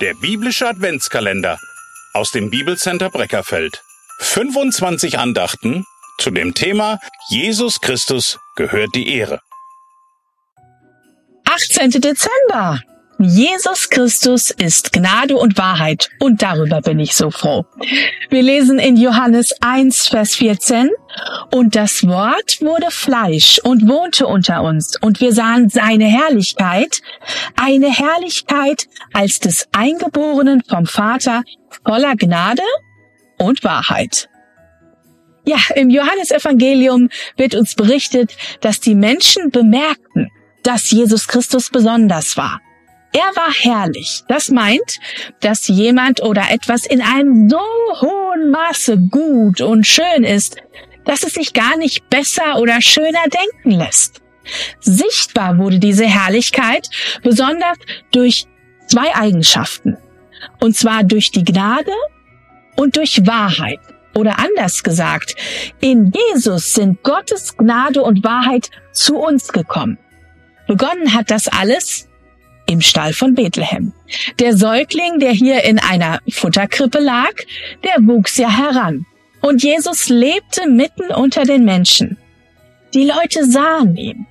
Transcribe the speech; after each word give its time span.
Der 0.00 0.14
biblische 0.14 0.68
Adventskalender 0.68 1.58
aus 2.12 2.30
dem 2.30 2.50
Bibelcenter 2.50 3.10
Breckerfeld. 3.10 3.82
25 4.20 5.18
Andachten 5.18 5.84
zu 6.18 6.30
dem 6.30 6.54
Thema 6.54 7.00
Jesus 7.30 7.80
Christus 7.80 8.38
gehört 8.54 8.94
die 8.94 9.12
Ehre. 9.12 9.40
18. 11.46 11.90
Dezember. 12.00 12.80
Jesus 13.20 13.90
Christus 13.90 14.50
ist 14.50 14.92
Gnade 14.92 15.36
und 15.36 15.58
Wahrheit 15.58 16.08
und 16.20 16.40
darüber 16.40 16.80
bin 16.80 17.00
ich 17.00 17.16
so 17.16 17.32
froh. 17.32 17.66
Wir 18.30 18.42
lesen 18.42 18.78
in 18.78 18.96
Johannes 18.96 19.56
1, 19.60 20.06
Vers 20.06 20.36
14 20.36 20.90
und 21.52 21.74
das 21.74 22.06
Wort 22.06 22.60
wurde 22.60 22.92
Fleisch 22.92 23.58
und 23.64 23.88
wohnte 23.88 24.28
unter 24.28 24.62
uns 24.62 24.94
und 25.00 25.20
wir 25.20 25.32
sahen 25.32 25.68
seine 25.68 26.04
Herrlichkeit, 26.04 27.02
eine 27.56 27.92
Herrlichkeit 27.92 28.86
als 29.12 29.40
des 29.40 29.66
Eingeborenen 29.72 30.62
vom 30.68 30.86
Vater 30.86 31.42
voller 31.84 32.14
Gnade 32.14 32.62
und 33.36 33.64
Wahrheit. 33.64 34.28
Ja, 35.44 35.58
im 35.74 35.90
Johannesevangelium 35.90 37.08
wird 37.36 37.56
uns 37.56 37.74
berichtet, 37.74 38.36
dass 38.60 38.78
die 38.78 38.94
Menschen 38.94 39.50
bemerkten, 39.50 40.28
dass 40.62 40.92
Jesus 40.92 41.26
Christus 41.26 41.70
besonders 41.70 42.36
war. 42.36 42.60
Er 43.12 43.34
war 43.34 43.52
herrlich. 43.52 44.22
Das 44.28 44.50
meint, 44.50 44.98
dass 45.40 45.68
jemand 45.68 46.22
oder 46.22 46.50
etwas 46.50 46.84
in 46.86 47.00
einem 47.00 47.48
so 47.48 47.58
hohen 48.00 48.50
Maße 48.50 48.98
gut 49.10 49.60
und 49.60 49.86
schön 49.86 50.24
ist, 50.24 50.56
dass 51.04 51.22
es 51.22 51.34
sich 51.34 51.54
gar 51.54 51.76
nicht 51.78 52.08
besser 52.10 52.58
oder 52.58 52.82
schöner 52.82 53.24
denken 53.24 53.78
lässt. 53.78 54.20
Sichtbar 54.80 55.58
wurde 55.58 55.78
diese 55.78 56.06
Herrlichkeit 56.06 56.88
besonders 57.22 57.78
durch 58.12 58.46
zwei 58.86 59.14
Eigenschaften. 59.14 59.96
Und 60.60 60.76
zwar 60.76 61.04
durch 61.04 61.30
die 61.30 61.44
Gnade 61.44 61.92
und 62.76 62.96
durch 62.96 63.26
Wahrheit. 63.26 63.80
Oder 64.14 64.38
anders 64.38 64.82
gesagt, 64.82 65.34
in 65.80 66.12
Jesus 66.12 66.74
sind 66.74 67.02
Gottes 67.02 67.56
Gnade 67.56 68.02
und 68.02 68.24
Wahrheit 68.24 68.70
zu 68.92 69.16
uns 69.16 69.48
gekommen. 69.48 69.98
Begonnen 70.66 71.14
hat 71.14 71.30
das 71.30 71.48
alles 71.48 72.08
im 72.68 72.80
Stall 72.82 73.12
von 73.12 73.34
Bethlehem. 73.34 73.92
Der 74.38 74.56
Säugling, 74.56 75.18
der 75.18 75.32
hier 75.32 75.64
in 75.64 75.78
einer 75.78 76.20
Futterkrippe 76.28 76.98
lag, 76.98 77.32
der 77.82 78.06
wuchs 78.06 78.36
ja 78.36 78.50
heran. 78.50 79.06
Und 79.40 79.62
Jesus 79.62 80.08
lebte 80.08 80.68
mitten 80.68 81.10
unter 81.12 81.44
den 81.44 81.64
Menschen. 81.64 82.18
Die 82.94 83.04
Leute 83.04 83.44
sahen 83.46 83.96
ihn 83.96 84.26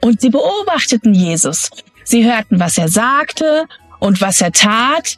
und 0.00 0.20
sie 0.20 0.30
beobachteten 0.30 1.14
Jesus. 1.14 1.70
Sie 2.04 2.24
hörten, 2.24 2.60
was 2.60 2.78
er 2.78 2.88
sagte 2.88 3.66
und 3.98 4.20
was 4.20 4.40
er 4.40 4.52
tat. 4.52 5.16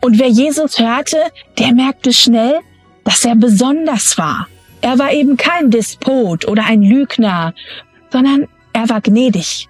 Und 0.00 0.18
wer 0.18 0.28
Jesus 0.28 0.78
hörte, 0.78 1.18
der 1.58 1.72
merkte 1.72 2.12
schnell, 2.12 2.60
dass 3.04 3.24
er 3.24 3.36
besonders 3.36 4.18
war. 4.18 4.48
Er 4.80 4.98
war 4.98 5.12
eben 5.12 5.36
kein 5.36 5.70
Despot 5.70 6.46
oder 6.46 6.64
ein 6.64 6.82
Lügner, 6.82 7.54
sondern 8.10 8.48
er 8.72 8.88
war 8.88 9.00
gnädig 9.00 9.69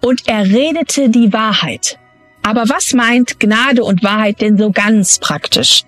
und 0.00 0.26
er 0.26 0.44
redete 0.44 1.08
die 1.08 1.32
Wahrheit. 1.32 1.98
Aber 2.42 2.68
was 2.68 2.94
meint 2.94 3.38
Gnade 3.38 3.84
und 3.84 4.02
Wahrheit 4.02 4.40
denn 4.40 4.56
so 4.56 4.70
ganz 4.70 5.18
praktisch? 5.18 5.84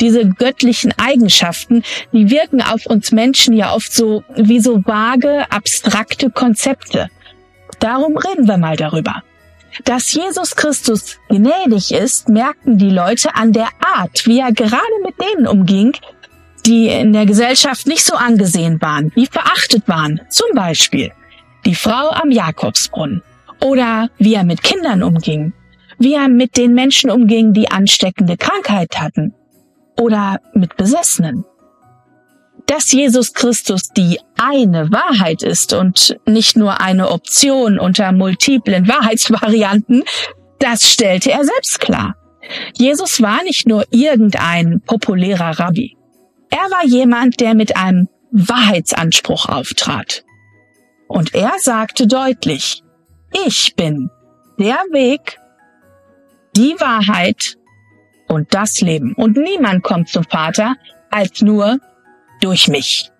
Diese 0.00 0.28
göttlichen 0.28 0.92
Eigenschaften, 0.98 1.82
die 2.12 2.28
wirken 2.28 2.60
auf 2.60 2.86
uns 2.86 3.12
Menschen 3.12 3.54
ja 3.54 3.74
oft 3.74 3.92
so 3.92 4.24
wie 4.36 4.60
so 4.60 4.84
vage, 4.84 5.46
abstrakte 5.50 6.30
Konzepte. 6.30 7.08
Darum 7.78 8.16
reden 8.16 8.48
wir 8.48 8.58
mal 8.58 8.76
darüber. 8.76 9.22
Dass 9.84 10.12
Jesus 10.12 10.54
Christus 10.54 11.18
gnädig 11.28 11.92
ist, 11.92 12.28
merkten 12.28 12.78
die 12.78 12.90
Leute 12.90 13.34
an 13.34 13.52
der 13.52 13.68
Art, 13.80 14.26
wie 14.26 14.40
er 14.40 14.52
gerade 14.52 14.82
mit 15.02 15.14
denen 15.20 15.46
umging, 15.46 15.92
die 16.66 16.88
in 16.88 17.12
der 17.12 17.26
Gesellschaft 17.26 17.86
nicht 17.86 18.04
so 18.04 18.14
angesehen 18.14 18.80
waren, 18.80 19.12
die 19.16 19.26
verachtet 19.26 19.86
waren. 19.86 20.20
Zum 20.28 20.48
Beispiel 20.54 21.12
die 21.66 21.74
Frau 21.74 22.10
am 22.10 22.30
Jakobsbrunnen. 22.30 23.22
Oder 23.60 24.10
wie 24.18 24.34
er 24.34 24.44
mit 24.44 24.62
Kindern 24.62 25.02
umging, 25.02 25.52
wie 25.98 26.14
er 26.14 26.28
mit 26.28 26.56
den 26.56 26.74
Menschen 26.74 27.10
umging, 27.10 27.52
die 27.52 27.70
ansteckende 27.70 28.36
Krankheit 28.36 29.00
hatten. 29.00 29.34
Oder 30.00 30.40
mit 30.54 30.76
Besessenen. 30.76 31.44
Dass 32.66 32.90
Jesus 32.92 33.32
Christus 33.34 33.88
die 33.90 34.18
eine 34.40 34.90
Wahrheit 34.90 35.42
ist 35.42 35.72
und 35.72 36.18
nicht 36.26 36.56
nur 36.56 36.80
eine 36.80 37.10
Option 37.10 37.78
unter 37.78 38.12
multiplen 38.12 38.88
Wahrheitsvarianten, 38.88 40.02
das 40.58 40.90
stellte 40.90 41.30
er 41.30 41.44
selbst 41.44 41.80
klar. 41.80 42.16
Jesus 42.76 43.22
war 43.22 43.42
nicht 43.44 43.66
nur 43.66 43.84
irgendein 43.90 44.80
populärer 44.80 45.58
Rabbi. 45.58 45.96
Er 46.50 46.70
war 46.70 46.84
jemand, 46.84 47.40
der 47.40 47.54
mit 47.54 47.76
einem 47.76 48.08
Wahrheitsanspruch 48.30 49.48
auftrat. 49.48 50.24
Und 51.08 51.34
er 51.34 51.52
sagte 51.58 52.06
deutlich, 52.06 52.83
ich 53.46 53.74
bin 53.76 54.10
der 54.58 54.78
Weg, 54.92 55.38
die 56.56 56.74
Wahrheit 56.78 57.56
und 58.28 58.54
das 58.54 58.80
Leben. 58.80 59.14
Und 59.14 59.36
niemand 59.36 59.82
kommt 59.82 60.08
zum 60.08 60.24
Vater 60.24 60.76
als 61.10 61.42
nur 61.42 61.78
durch 62.40 62.68
mich. 62.68 63.10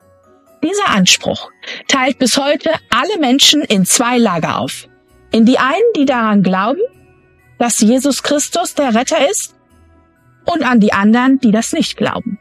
Dieser 0.63 0.89
Anspruch 0.89 1.51
teilt 1.89 2.19
bis 2.19 2.39
heute 2.39 2.71
alle 2.91 3.19
Menschen 3.19 3.63
in 3.63 3.85
zwei 3.85 4.19
Lager 4.19 4.59
auf. 4.61 4.89
In 5.31 5.45
die 5.45 5.59
einen, 5.59 5.93
die 5.97 6.07
daran 6.07 6.43
glauben, 6.43 6.81
dass 7.59 7.81
Jesus 7.81 8.23
Christus 8.23 8.75
der 8.75 8.95
Retter 8.95 9.29
ist, 9.29 9.55
und 10.45 10.63
an 10.63 10.81
die 10.81 10.93
anderen, 10.93 11.39
die 11.39 11.51
das 11.51 11.73
nicht 11.73 11.97
glauben. 11.97 12.39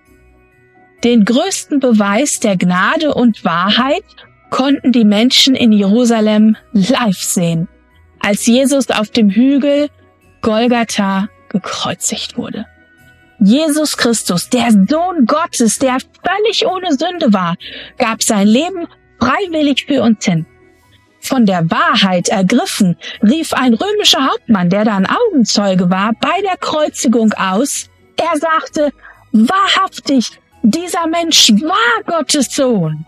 Den 1.03 1.25
größten 1.25 1.79
Beweis 1.79 2.39
der 2.39 2.57
Gnade 2.57 3.13
und 3.13 3.43
Wahrheit 3.43 4.03
konnten 4.53 4.91
die 4.91 5.03
Menschen 5.03 5.55
in 5.55 5.71
Jerusalem 5.71 6.55
live 6.73 7.17
sehen, 7.17 7.67
als 8.19 8.45
Jesus 8.45 8.91
auf 8.91 9.09
dem 9.09 9.31
Hügel 9.31 9.89
Golgatha 10.43 11.27
gekreuzigt 11.49 12.37
wurde. 12.37 12.67
Jesus 13.39 13.97
Christus, 13.97 14.49
der 14.49 14.69
Sohn 14.71 15.25
Gottes, 15.25 15.79
der 15.79 15.97
völlig 16.23 16.67
ohne 16.67 16.91
Sünde 16.95 17.33
war, 17.33 17.55
gab 17.97 18.21
sein 18.21 18.47
Leben 18.47 18.87
freiwillig 19.19 19.87
für 19.87 20.03
uns 20.03 20.23
hin. 20.23 20.45
Von 21.19 21.47
der 21.47 21.71
Wahrheit 21.71 22.29
ergriffen, 22.29 22.95
rief 23.23 23.53
ein 23.53 23.73
römischer 23.73 24.27
Hauptmann, 24.27 24.69
der 24.69 24.85
dann 24.85 25.07
Augenzeuge 25.07 25.89
war, 25.89 26.11
bei 26.21 26.41
der 26.43 26.57
Kreuzigung 26.57 27.33
aus. 27.33 27.89
Er 28.17 28.37
sagte, 28.37 28.91
wahrhaftig, 29.31 30.29
dieser 30.61 31.07
Mensch 31.07 31.49
war 31.53 32.03
Gottes 32.05 32.53
Sohn. 32.55 33.07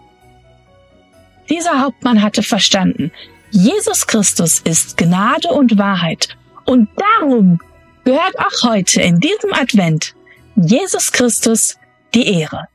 Dieser 1.50 1.82
Hauptmann 1.82 2.22
hatte 2.22 2.44
verstanden, 2.44 3.12
Jesus 3.52 4.08
Christus 4.08 4.60
ist 4.60 4.98
Gnade 4.98 5.50
und 5.50 5.78
Wahrheit. 5.78 6.36
Und 6.66 6.90
darum 7.20 7.60
gehört 8.04 8.38
auch 8.40 8.70
heute 8.70 9.02
in 9.02 9.20
diesem 9.20 9.54
Advent 9.54 10.16
Jesus 10.56 11.12
Christus 11.12 11.78
die 12.14 12.28
Ehre. 12.40 12.68